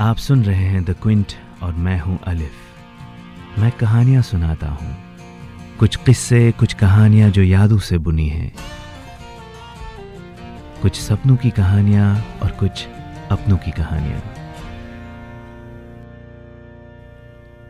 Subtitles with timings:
[0.00, 4.96] आप सुन रहे हैं द क्विंट और मैं हूँ अलिफ मैं कहानियाँ सुनाता हूँ।
[5.78, 8.52] कुछ किस्से, कुछ कहानियाँ जो यादों से बुनी हैं।
[10.82, 12.86] कुछ सपनों की कहानियाँ और कुछ
[13.30, 14.20] अपनों की कहानियाँ।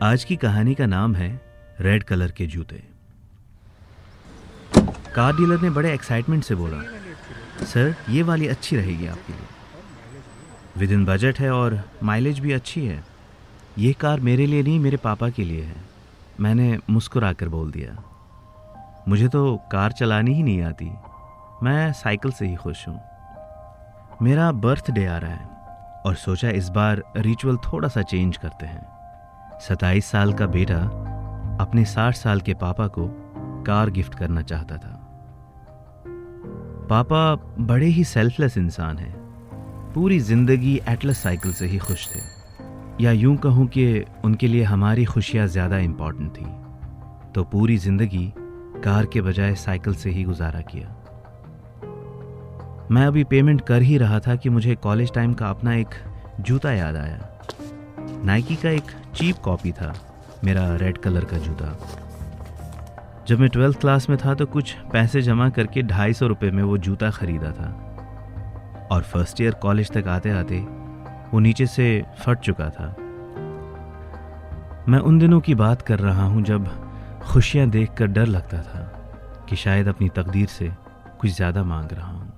[0.02, 1.41] आज की कहानी का नाम है
[1.80, 2.82] रेड कलर के जूते।
[5.14, 6.82] कार डीलर ने बड़े एक्साइटमेंट से बोला,
[7.64, 9.64] सर, ये वाली अच्छी रहेगी आपके लिए।
[10.79, 13.04] विद इन बजट है और माइलेज भी अच्छी है।
[13.79, 15.76] ये कार मेरे लिए नहीं, मेरे पापा के लिए है।
[16.40, 18.03] मैंने मुस्कुरा कर बोल दिया।
[19.08, 20.90] मुझे तो कार चलानी ही नहीं आती।
[21.63, 23.00] मैं साइकिल से ही खुश हूँ।
[24.22, 25.46] मेरा बर्थडे आ रहा है
[26.07, 28.94] और सोचा इस बार रिचुअल थोड़ा सा चेंज करते हैं।
[29.61, 30.80] सताईस साल का बेटा
[31.61, 33.08] अपने साठ साल के पापा को
[33.66, 35.00] कार गिफ्ट करना चाहता था।
[36.91, 39.23] पापा बड़े ही सेल्फलेस इंसान हैं।
[39.94, 42.20] पूरी ज़िंदगी एटलस साइकिल से ही खुश थे।
[43.00, 43.84] या यूँ कहूँ कि
[44.25, 46.44] उनके लिए हमारी खुशियाँ ज़्यादा इंपॉर्टेंट थी।
[47.32, 48.32] तो पूरी ज़िंदगी
[48.84, 50.88] कार के बजाय साइकिल से ही गुजारा किया।
[52.91, 55.94] मैं अभी पेमेंट कर ही रहा था कि मुझे कॉलेज टाइम का अपना एक
[56.41, 57.30] जूता याद आया।
[58.24, 59.94] नाइकी का एक चीप कॉपी था,
[60.44, 61.76] मेरा रेड कलर का जूता।
[63.28, 66.62] जब मैं ट्वेल्थ क्लास में था तो कुछ पैसे जमा करके ढाई सौ रुपये में
[66.62, 67.72] वो जूता खरीदा था।
[68.95, 70.59] और फ़र्स्ट ईयर कॉलेज तक आते आते
[71.33, 72.95] वो नीचे से फट चुका था।
[74.89, 76.69] मैं उन दिनों की बात कर रहा हूँ जब
[77.22, 80.70] खुशियाँ देखकर डर लगता था कि शायद अपनी तकदीर से
[81.20, 82.33] कुछ ज़्यादा मांग रहा हूँ।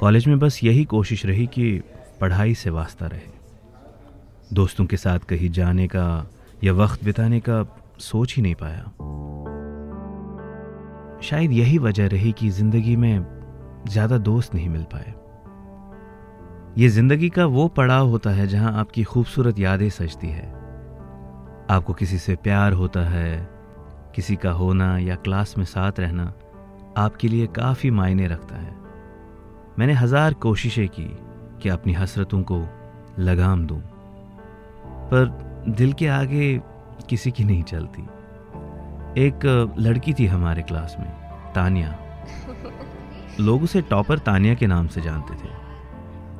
[0.00, 1.82] कॉलेज में बस यही कोशिश रही कि
[2.20, 3.30] पढ़ाई से वास्ता रहे।
[4.52, 6.06] दोस्तों के साथ कहीं जाने का
[6.64, 7.64] या वक्त बिताने का
[8.00, 8.92] सोच ही नहीं पाया।
[11.22, 13.24] शायद यही वजह रही कि ज़िंदगी में
[13.88, 15.14] ज़्यादा दोस्त नहीं मिल पाए।
[16.78, 20.46] ये ज़िंदगी का वो पड़ाव होता है जहाँ आपकी खूबसूरत यादें सजती है।
[21.70, 23.48] आपको किसी से प्यार होता है,
[24.14, 26.32] किसी का होना या क्लास में साथ रहना
[26.98, 28.74] आपके लिए काफ़ी मायने रखता है।
[29.78, 31.08] मैंने हज़ार कोशिशें की
[31.62, 32.58] कि अपनी हसरतों को
[33.18, 33.80] लगाम दूँ,
[35.10, 35.28] पर
[35.68, 36.60] दिल के आगे
[37.10, 38.02] किसी की नहीं चलती।
[39.18, 41.08] एक लड़की थी हमारे क्लास में,
[41.54, 41.98] तानिया।
[43.40, 45.50] लोग उसे टॉपर तानिया के नाम से जानते थे।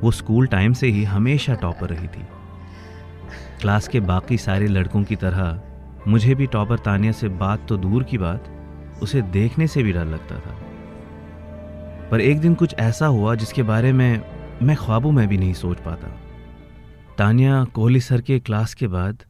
[0.01, 2.25] वो स्कूल टाइम से ही हमेशा टॉपर रही थी।
[3.61, 5.61] क्लास के बाकी सारे लड़कों की तरह,
[6.07, 8.45] मुझे भी टॉपर तानिया से बात तो दूर की बात,
[9.01, 10.57] उसे देखने से भी डर लगता था।
[12.11, 14.21] पर एक दिन कुछ ऐसा हुआ जिसके बारे में
[14.63, 16.07] मैं ख्वाबों में भी नहीं सोच पाता।
[17.17, 19.23] तानिया कोहली सर के क्लास के बाद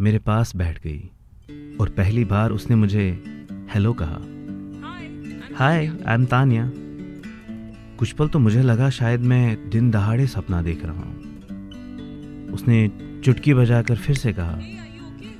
[0.00, 1.10] मेरे पास बैठ गई।
[1.80, 3.06] और पहली बार उसने मुझे
[3.74, 4.20] हेलो कहा।
[5.56, 6.70] Hi I am Tania.
[7.98, 12.88] कुछ पल तो मुझे लगा शायद मैं दिन दहाड़े सपना देख रहा हूँ। उसने
[13.24, 14.58] चुटकी बजाकर फिर से कहा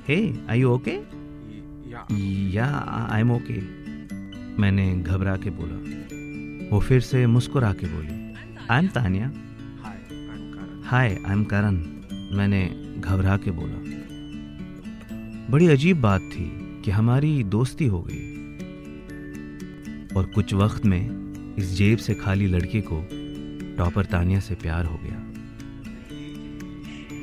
[0.07, 0.17] हे
[0.49, 0.99] आई यू ओके
[2.55, 2.65] या
[3.11, 3.59] आई एम ओके
[4.61, 5.75] मैंने घबरा के बोला।
[6.71, 8.13] वो फिर से मुस्कुरा के बोली
[8.69, 9.31] I am Tania
[10.85, 11.75] hi I am Karan
[12.37, 12.63] मैंने
[12.99, 13.77] घबरा के बोला।
[15.51, 18.31] बड़ी अजीब बात थी कि हमारी दोस्ती हो गई।
[20.17, 21.09] और कुछ वक्त में
[21.55, 23.07] इस जेब से खाली लड़के को
[23.77, 25.17] टॉपर तानिया से प्यार हो गया।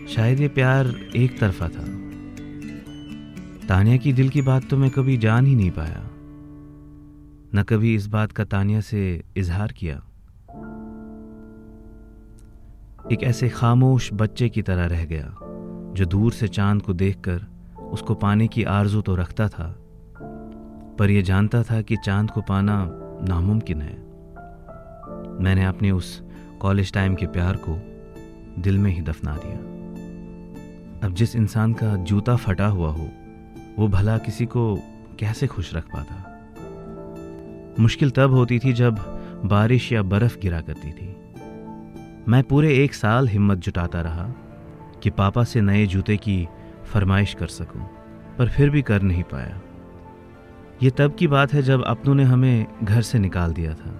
[0.06, 1.84] शायद ये प्यार एक तरफा था।
[3.68, 6.10] तानिया की दिल की बात तो मैं कभी जान ही नहीं पाया।
[7.54, 9.96] न कभी इस बात का तानिया से इजहार किया।
[13.12, 15.36] एक ऐसे खामोश बच्चे की तरह रह गया,
[15.94, 17.57] जो दूर से चाँद को देखकर
[17.92, 19.74] उसको पाने की आरज़ू तो रखता था,
[20.98, 22.88] पर यह जानता था कि चाँद को पाना
[23.28, 23.96] नामुमकिन है।
[25.44, 26.22] मैंने अपने उस
[26.60, 27.78] कॉलेज टाइम के प्यार को
[28.62, 29.56] दिल में ही दफना दिया।
[31.06, 33.08] अब जिस इंसान का जूता फटा हुआ हो,
[33.78, 34.78] वो भला किसी को
[35.18, 36.24] कैसे खुश रख पाता?
[37.80, 38.98] मुश्किल तब होती थी जब
[39.44, 41.16] बारिश या बर्फ़ गिरा करती थी।
[42.28, 44.28] मैं पूरे एक साल हिम्मत जुटाता रहा
[45.02, 46.48] कि पापा से नए जूते की
[46.88, 47.82] फरमाइश कर सकूँ,
[48.38, 49.60] पर फिर भी कर नहीं पाया।
[50.82, 53.94] ये तब की बात है जब अपनों ने हमें घर से निकाल दिया था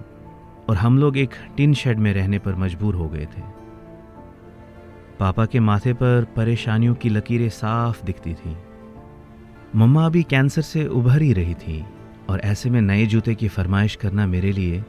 [0.69, 3.41] और हम लोग एक टिन शेड में रहने पर मजबूर हो गए थे।
[5.19, 8.55] पापा के माथे पर परेशानियों की लकीरें साफ़ दिखती थी।
[9.75, 11.83] मम्मा अभी कैंसर से उभर ही रही थी
[12.29, 14.83] और ऐसे में नए जूते की फरमाइश करना मेरे लिए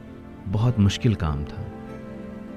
[0.47, 1.65] बहुत मुश्किल काम था।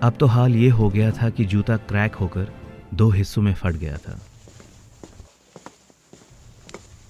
[0.02, 2.52] अब तो हाल ये हो गया था कि जूता क्रैक होकर
[2.94, 4.18] दो हिस्सों में फट गया था।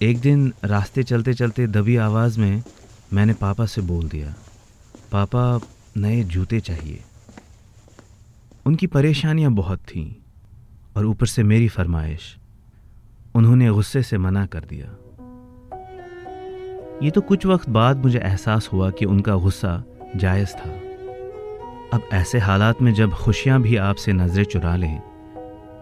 [0.04, 2.62] एक दिन रास्ते चलते चलते दबी आवाज़ में
[3.12, 4.34] मैंने पापा से बोल दिया,
[5.12, 5.60] पापा,
[5.96, 7.00] नए जूते चाहिए।
[8.66, 10.14] उनकी परेशानियाँ बहुत थीं
[10.96, 12.36] और ऊपर से मेरी फरमाइश,
[13.34, 14.86] उन्होंने गुस्से से मना कर दिया।
[17.02, 19.84] ये तो कुछ वक्त बाद मुझे एहसास हुआ कि उनका गुस्सा
[20.16, 20.70] जायज़ था।
[21.92, 25.00] अब ऐसे हालात में जब खुशियाँ भी आपसे नज़रें चुरा लें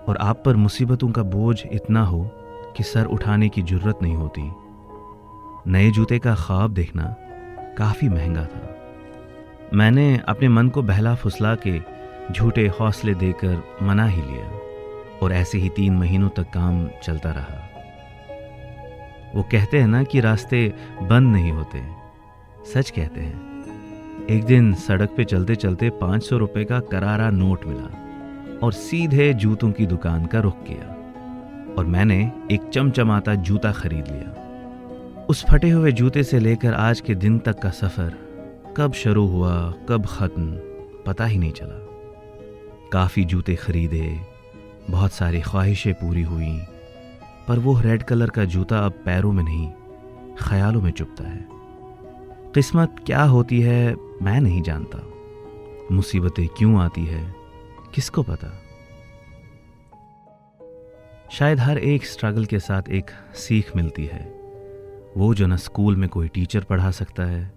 [0.09, 2.42] और आप पर मुसीबतों का बोझ इतना हो
[2.77, 4.43] कि सर उठाने की ज़रूरत नहीं होती।
[5.71, 7.17] नए जूते का ख्वाब देखना
[7.79, 8.77] काफ़ी महँगा था।
[9.75, 11.81] मैंने अपने मन को बहला फुसला के
[12.33, 14.61] झूठे हौसले देकर मना ही लिया
[15.23, 17.69] और ऐसे ही तीन महीनों तक काम चलता रहा।
[19.35, 21.83] वो कहते हैं ना कि रास्ते बंद नहीं होते।
[22.75, 23.53] सच कहते हैं।
[24.31, 27.89] एक दिन सड़क पे चलते चलते पाँच सौ रुपए का करारा नोट मिला
[28.63, 31.02] और सीधे जूतों की दुकान का रुख किया।
[31.79, 37.15] और मैंने एक चमचमाता जूता खरीद लिया। उस फटे हुए जूते से लेकर आज के
[37.15, 38.23] दिन तक का सफ़र
[38.77, 40.53] कब शुरू हुआ, कब खत्म,
[41.07, 41.89] पता ही नहीं चला।
[42.93, 44.21] काफ़ी जूते खरीदे,
[44.91, 46.61] बहुत सारी ख्वाहिशें पूरी हुई,
[47.49, 49.69] पर वो रेड कलर का जूता अब पैरों में नहीं,
[50.41, 51.47] ख्यालों में चुपता है।
[52.55, 54.99] किस्मत क्या होती है, मैं नहीं जानता।
[55.93, 57.35] मुसीबतें क्यों आती है,
[57.95, 58.62] किसको पता?
[61.33, 64.21] शायद हर एक स्ट्रगल के साथ एक सीख मिलती है।
[65.17, 67.53] वो जो न स्कूल में कोई टीचर पढ़ा सकता है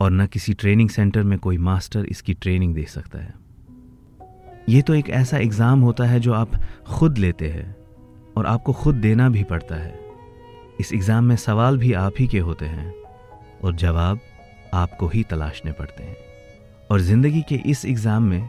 [0.00, 3.34] और न किसी ट्रेनिंग सेंटर में कोई मास्टर इसकी ट्रेनिंग दे सकता है।
[4.68, 7.76] ये तो एक ऐसा एग्ज़ाम होता है जो आप खुद लेते हैं
[8.36, 9.98] और आपको खुद देना भी पड़ता है।
[10.80, 12.94] इस एग्ज़ाम में सवाल भी आप ही के होते हैं
[13.64, 14.20] और जवाब
[14.74, 16.16] आपको ही तलाशने पड़ते हैं।
[16.90, 18.48] और ज़िंदगी के इस एग्ज़ाम में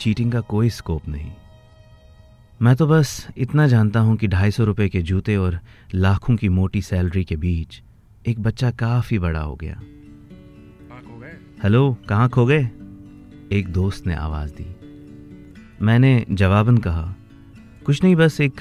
[0.00, 1.30] चीटिंग का कोई स्कोप नहीं।
[2.62, 5.58] मैं तो बस इतना जानता हूँ कि ढाई सौ रुपये के जूते और
[5.94, 7.82] लाखों की मोटी सैलरी के बीच
[8.26, 9.80] एक बच्चा काफ़ी बड़ा हो गया।
[11.62, 12.64] हेलो कहाँ खो गए?
[13.52, 14.66] एक दोस्त ने आवाज़ दी।
[15.82, 17.14] मैंने जवाबन कहा
[17.86, 18.60] कुछ नहीं बस एक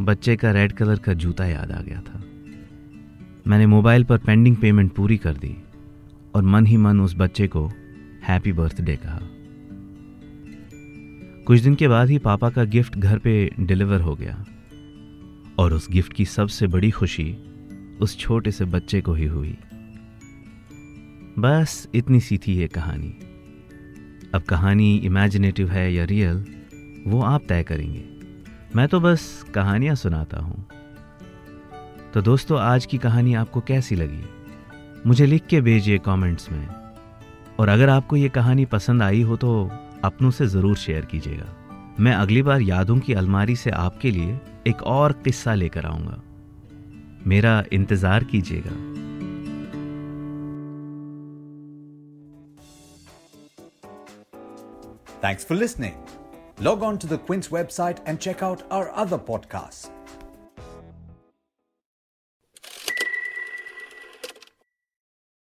[0.00, 2.22] बच्चे का रेड कलर का जूता याद आ गया था।
[3.46, 5.56] मैंने मोबाइल पर पेंडिंग पेमेंट पूरी कर दी
[6.34, 7.66] और मन ही मन उस बच्चे को
[8.22, 9.20] हैप्पी बर्थडे कहा।
[11.48, 14.44] कुछ दिन के बाद ही पापा का गिफ्ट घर पे डिलीवर हो गया।
[15.58, 17.36] और उस गिफ्ट की सबसे बड़ी खुशी
[18.00, 19.56] उस छोटे से बच्चे को ही हुई।
[21.38, 23.14] बस इतनी सी थी ये कहानी।
[24.34, 26.46] अब कहानी इमेजिनेटिव है या रियल
[27.06, 28.04] वो आप तय करेंगे।
[28.76, 30.66] मैं तो बस कहानियाँ सुनाता हूँ।
[32.14, 34.22] तो दोस्तों, आज की कहानी आपको कैसी लगी?
[35.06, 36.68] मुझे लिख के भेजिए कमेंट्स में।
[37.58, 39.70] और अगर आपको ये कहानी पसंद आई हो तो
[40.04, 41.54] अपनों से ज़रूर शेयर कीजिएगा
[42.00, 46.22] मैं अगली बार यादों की अलमारी से आपके लिए एक और किस्सा लेकर आऊँगा
[47.26, 48.76] मेरा इंतज़ार कीजिएगा
[55.20, 55.94] Thanks for listening.
[56.60, 59.90] Log on to the Quince website and check out our other podcasts.